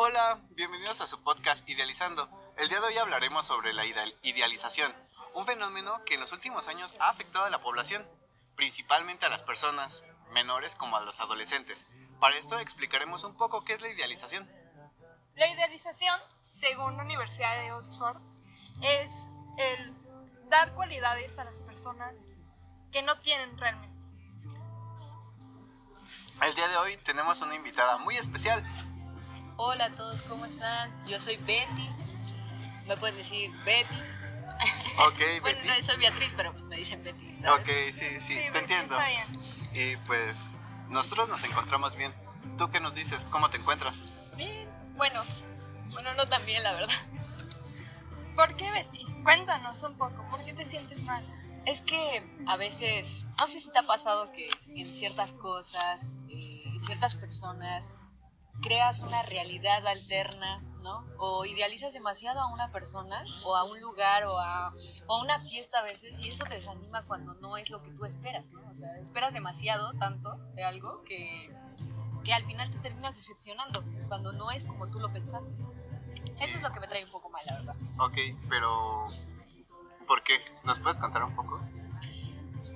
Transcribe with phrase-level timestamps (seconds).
[0.00, 2.30] Hola, bienvenidos a su podcast Idealizando.
[2.56, 3.84] El día de hoy hablaremos sobre la
[4.22, 4.94] idealización,
[5.34, 8.08] un fenómeno que en los últimos años ha afectado a la población,
[8.54, 11.88] principalmente a las personas menores como a los adolescentes.
[12.20, 14.48] Para esto explicaremos un poco qué es la idealización.
[15.34, 18.18] La idealización, según la Universidad de Oxford,
[18.80, 19.10] es
[19.56, 19.92] el
[20.48, 22.34] dar cualidades a las personas
[22.92, 24.06] que no tienen realmente.
[26.40, 28.62] El día de hoy tenemos una invitada muy especial.
[29.60, 30.90] Hola a todos, ¿cómo están?
[31.08, 31.90] Yo soy Betty.
[32.86, 33.96] Me pueden decir Betty.
[35.06, 35.68] Ok, bueno, Betty.
[35.68, 37.36] no, soy Beatriz, pero me dicen Betty.
[37.40, 37.94] Ok, ¿sabes?
[37.96, 38.94] sí, sí, Sí, te Betty, entiendo.
[39.00, 39.26] está bien.
[39.74, 40.58] Y pues
[40.88, 42.14] nosotros nos encontramos bien.
[42.56, 43.24] ¿Tú qué nos dices?
[43.26, 44.00] ¿Cómo te encuentras?
[44.36, 45.22] Bien, bueno,
[45.90, 46.94] bueno, no tan bien, la verdad.
[48.36, 49.04] ¿Por qué, Betty?
[49.24, 51.24] Cuéntanos un poco, ¿por qué te sientes mal?
[51.66, 56.62] Es que a veces, no sé si te ha pasado que en ciertas cosas, eh,
[56.64, 57.92] en ciertas personas,
[58.62, 61.04] creas una realidad alterna, ¿no?
[61.18, 64.72] O idealizas demasiado a una persona, o a un lugar, o a,
[65.06, 67.90] o a una fiesta a veces, y eso te desanima cuando no es lo que
[67.90, 68.66] tú esperas, ¿no?
[68.68, 71.54] O sea, esperas demasiado, tanto, de algo, que,
[72.24, 75.52] que al final te terminas decepcionando, cuando no es como tú lo pensaste.
[76.40, 77.76] Eso es lo que me trae un poco mal, la verdad.
[77.98, 78.16] Ok,
[78.48, 79.04] pero
[80.06, 80.34] ¿por qué?
[80.64, 81.60] ¿Nos puedes contar un poco?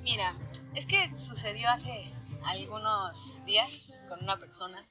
[0.02, 0.34] Mira,
[0.74, 2.12] es que sucedió hace
[2.44, 4.84] algunos días con una persona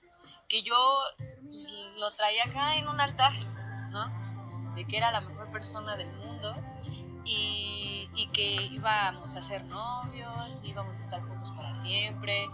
[0.52, 0.76] que yo
[1.44, 3.32] pues, lo traía acá en un altar,
[3.90, 4.12] ¿no?
[4.76, 6.54] De que era la mejor persona del mundo
[7.24, 12.50] y, y que íbamos a ser novios, íbamos a estar juntos para siempre.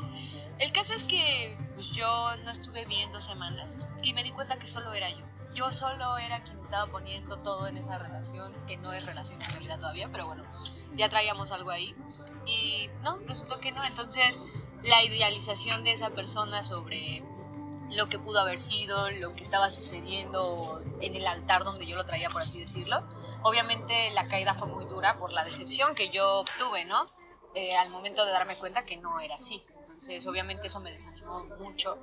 [0.60, 4.60] El caso es que pues, yo no estuve bien dos semanas y me di cuenta
[4.60, 5.26] que solo era yo.
[5.56, 9.50] Yo solo era quien estaba poniendo todo en esa relación, que no es relación en
[9.50, 10.44] realidad todavía, pero bueno,
[10.96, 11.96] ya traíamos algo ahí.
[12.46, 13.84] Y no, resultó que no.
[13.84, 14.44] Entonces,
[14.84, 17.24] la idealización de esa persona sobre
[17.92, 22.06] lo que pudo haber sido, lo que estaba sucediendo en el altar donde yo lo
[22.06, 23.08] traía, por así decirlo.
[23.44, 27.06] Obviamente la caída fue muy dura por la decepción que yo tuve, ¿no?
[27.56, 29.64] Eh, al momento de darme cuenta que no era así.
[29.80, 31.98] Entonces, obviamente eso me desanimó mucho.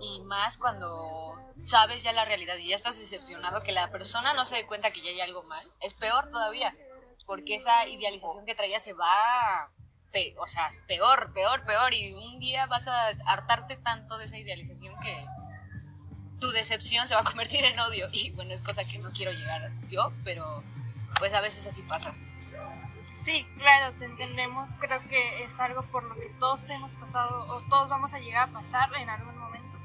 [0.00, 4.46] Y más cuando sabes ya la realidad y ya estás decepcionado, que la persona no
[4.46, 6.74] se dé cuenta que ya hay algo mal, es peor todavía.
[7.26, 9.70] Porque esa idealización que traía se va
[10.14, 11.92] pe- o sea, peor, peor, peor.
[11.92, 15.26] Y un día vas a hartarte tanto de esa idealización que
[16.40, 18.08] tu decepción se va a convertir en odio.
[18.12, 20.62] Y bueno, es cosa que no quiero llegar yo, pero
[21.18, 22.14] pues a veces así pasa.
[23.12, 24.70] Sí, claro, te entendemos.
[24.80, 28.48] Creo que es algo por lo que todos hemos pasado o todos vamos a llegar
[28.48, 29.78] a pasar en algún momento.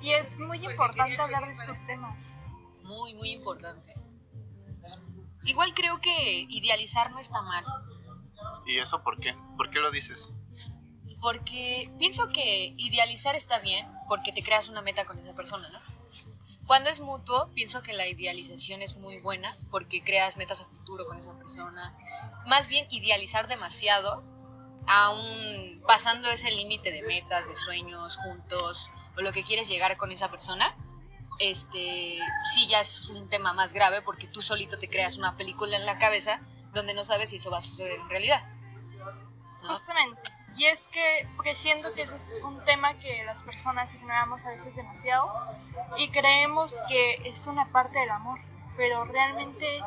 [0.00, 2.42] Y es muy importante hablar de estos temas.
[2.82, 3.94] Muy, muy importante.
[5.44, 7.64] Igual creo que idealizar no está mal.
[8.66, 9.34] ¿Y eso por qué?
[9.56, 10.32] ¿Por qué lo dices?
[11.20, 15.80] Porque pienso que idealizar está bien porque te creas una meta con esa persona, ¿no?
[16.66, 21.04] Cuando es mutuo, pienso que la idealización es muy buena porque creas metas a futuro
[21.06, 21.94] con esa persona.
[22.46, 24.24] Más bien idealizar demasiado,
[24.86, 30.10] aún pasando ese límite de metas, de sueños juntos o lo que quieres llegar con
[30.10, 30.74] esa persona,
[31.38, 32.18] este
[32.54, 35.84] sí ya es un tema más grave porque tú solito te creas una película en
[35.84, 36.40] la cabeza
[36.72, 38.42] donde no sabes si eso va a suceder en realidad.
[39.66, 40.32] Justamente.
[40.56, 44.50] Y es que porque siento que ese es un tema que las personas ignoramos a
[44.50, 45.32] veces demasiado
[45.96, 48.38] y creemos que es una parte del amor,
[48.76, 49.82] pero realmente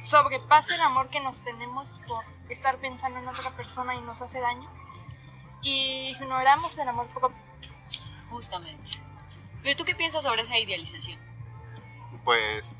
[0.00, 4.40] sobrepasa el amor que nos tenemos por estar pensando en otra persona y nos hace
[4.40, 4.70] daño
[5.62, 7.36] y ignoramos el amor propio.
[8.30, 8.90] Justamente.
[9.62, 11.18] Pero tú qué piensas sobre esa idealización?
[12.24, 12.74] Pues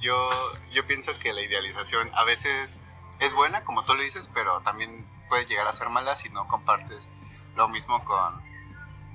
[0.00, 0.30] yo,
[0.72, 2.80] yo pienso que la idealización a veces
[3.18, 6.46] es buena, como tú lo dices, pero también puede llegar a ser mala si no
[6.48, 7.10] compartes
[7.56, 8.42] lo mismo con,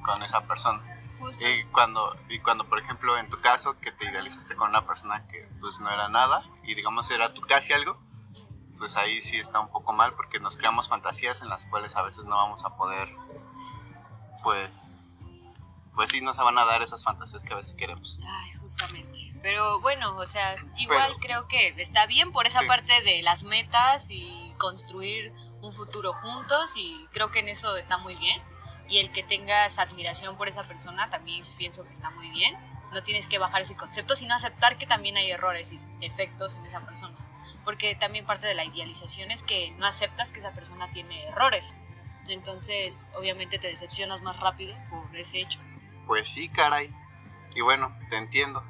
[0.04, 0.82] con esa persona.
[1.20, 1.48] Justo.
[1.48, 5.26] Y cuando, y cuando, por ejemplo, en tu caso, que te idealizaste con una persona
[5.28, 7.98] que pues no era nada y digamos era tu casi algo,
[8.78, 12.02] pues ahí sí está un poco mal porque nos creamos fantasías en las cuales a
[12.02, 13.16] veces no vamos a poder,
[14.44, 15.13] pues,
[15.96, 18.20] pues sí nos van a dar esas fantasías que a veces queremos.
[18.26, 19.20] Ay, justamente.
[19.42, 22.68] Pero bueno, o sea, igual Pero- creo que está bien por esa Sí.
[22.68, 27.98] parte de las metas y construir un futuro juntos y creo que en eso está
[27.98, 28.42] muy bien.
[28.88, 32.56] Y el que tengas admiración por esa persona también pienso que está muy bien.
[32.92, 36.66] No tienes que bajar ese concepto, sino aceptar que también hay errores y defectos en
[36.66, 37.18] esa persona.
[37.66, 41.76] Porque también parte de la idealización es que no aceptas que esa persona tiene errores.
[42.28, 45.60] Entonces, obviamente te decepcionas más rápido por ese hecho.
[46.08, 46.94] Pues sí, caray.
[47.56, 48.64] Y bueno, te entiendo.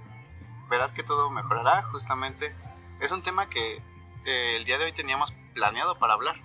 [0.70, 2.56] Verás que todo mejorará, justamente.
[3.00, 3.82] Es un tema que
[4.26, 6.36] eh, el día de hoy teníamos planeado para hablar.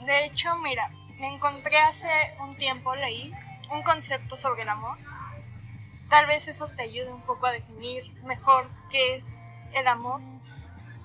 [0.00, 2.08] De hecho, mira, me encontré hace
[2.40, 3.32] un tiempo, leí
[3.70, 4.98] un concepto sobre el amor
[6.12, 9.34] tal vez eso te ayude un poco a definir mejor qué es
[9.72, 10.20] el amor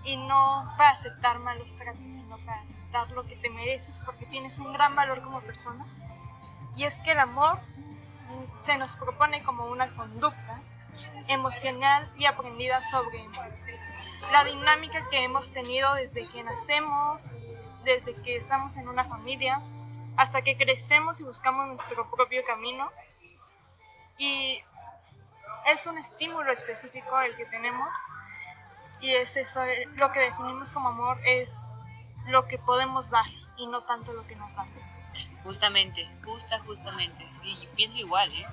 [0.03, 4.59] y no para aceptar malos tratos, sino para aceptar lo que te mereces porque tienes
[4.59, 5.85] un gran valor como persona.
[6.75, 7.61] Y es que el amor
[8.57, 10.59] se nos propone como una conducta
[11.27, 13.27] emocional y aprendida sobre
[14.31, 17.29] la dinámica que hemos tenido desde que nacemos,
[17.83, 19.61] desde que estamos en una familia,
[20.17, 22.91] hasta que crecemos y buscamos nuestro propio camino.
[24.17, 24.61] Y
[25.65, 27.95] es un estímulo específico el que tenemos
[28.99, 29.61] y es eso,
[29.95, 31.69] lo que definimos como amor es
[32.25, 33.25] lo que podemos dar
[33.57, 34.67] y no tanto lo que nos dan.
[35.43, 37.25] Justamente, justa, justamente.
[37.31, 38.45] Sí, pienso igual, ¿eh?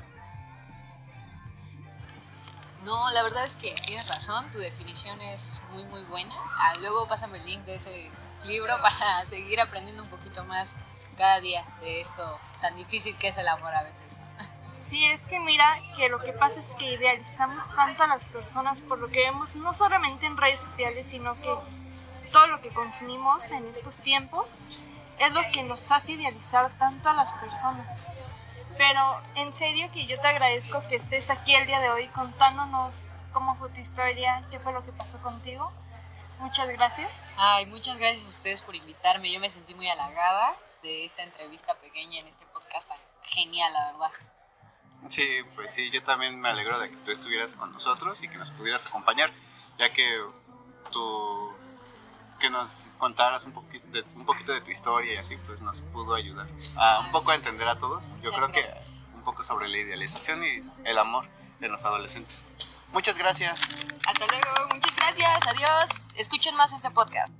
[2.85, 6.35] No, la verdad es que tienes razón, tu definición es muy, muy buena.
[6.59, 8.11] Ah, luego pásame el link de ese
[8.45, 10.77] libro para seguir aprendiendo un poquito más
[11.17, 14.17] cada día de esto tan difícil que es el amor a veces.
[14.73, 18.81] Sí, es que mira que lo que pasa es que idealizamos tanto a las personas
[18.81, 21.55] por lo que vemos, no solamente en redes sociales, sino que
[22.33, 24.63] todo lo que consumimos en estos tiempos
[25.19, 28.19] es lo que nos hace idealizar tanto a las personas.
[28.77, 33.09] Pero en serio que yo te agradezco que estés aquí el día de hoy contándonos
[33.33, 35.73] cómo fue tu historia, qué fue lo que pasó contigo.
[36.41, 37.35] Muchas gracias.
[37.37, 39.33] Ay, muchas gracias a ustedes por invitarme.
[39.33, 43.93] Yo me sentí muy halagada de esta entrevista pequeña en este podcast tan genial, la
[43.93, 44.11] verdad.
[45.09, 48.37] Sí, pues sí, yo también me alegro de que tú estuvieras con nosotros y que
[48.37, 49.31] nos pudieras acompañar,
[49.79, 50.21] ya que
[50.91, 51.54] tú
[52.45, 55.81] que nos contaras un poquito de, un poquito de tu historia y así pues nos
[55.81, 56.47] pudo ayudar
[56.77, 58.17] a un poco a entender a todos.
[58.23, 58.63] Yo creo que
[59.15, 61.27] un poco sobre la idealización y el amor
[61.59, 62.47] de los adolescentes.
[62.93, 63.63] Muchas gracias.
[64.07, 66.13] Hasta luego, muchas gracias, adiós.
[66.17, 67.33] Escuchen más este podcast.